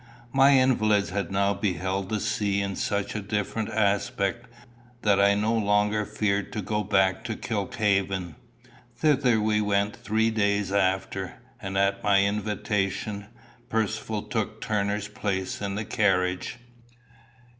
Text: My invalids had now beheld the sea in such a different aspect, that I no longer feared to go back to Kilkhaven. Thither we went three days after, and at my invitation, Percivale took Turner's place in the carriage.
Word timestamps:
My 0.33 0.57
invalids 0.57 1.11
had 1.11 1.29
now 1.31 1.53
beheld 1.53 2.09
the 2.09 2.19
sea 2.19 2.59
in 2.59 2.75
such 2.75 3.13
a 3.13 3.21
different 3.21 3.69
aspect, 3.69 4.47
that 5.03 5.21
I 5.21 5.35
no 5.35 5.53
longer 5.53 6.05
feared 6.05 6.51
to 6.53 6.63
go 6.63 6.83
back 6.83 7.23
to 7.25 7.35
Kilkhaven. 7.35 8.33
Thither 8.95 9.39
we 9.39 9.61
went 9.61 9.95
three 9.95 10.31
days 10.31 10.71
after, 10.71 11.35
and 11.61 11.77
at 11.77 12.03
my 12.03 12.25
invitation, 12.25 13.27
Percivale 13.69 14.23
took 14.23 14.59
Turner's 14.59 15.07
place 15.07 15.61
in 15.61 15.75
the 15.75 15.85
carriage. 15.85 16.57